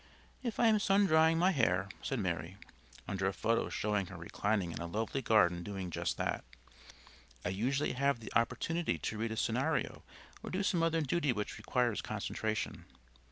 "If 0.41 0.59
I 0.59 0.65
am 0.65 0.79
sun 0.79 1.05
drying 1.05 1.37
my 1.37 1.51
hair," 1.51 1.87
said 2.01 2.17
Mary 2.19 2.57
(under 3.07 3.27
a 3.27 3.33
photo 3.33 3.69
showing 3.69 4.07
her 4.07 4.17
reclining 4.17 4.71
in 4.71 4.79
a 4.81 4.87
lovely 4.87 5.21
garden 5.21 5.61
doing 5.61 5.91
just 5.91 6.17
that), 6.17 6.43
"I 7.45 7.49
usually 7.49 7.91
have 7.91 8.19
the 8.19 8.33
opportunity 8.35 8.97
to 8.97 9.17
read 9.19 9.31
a 9.31 9.37
scenario 9.37 10.01
or 10.41 10.49
do 10.49 10.63
some 10.63 10.81
other 10.81 11.01
duty 11.01 11.31
which 11.31 11.59
requires 11.59 12.01
concentration." 12.01 12.85